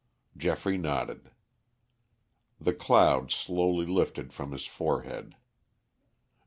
[0.35, 1.29] Geoffrey nodded.
[2.59, 5.35] The cloud slowly lifted from his forehead.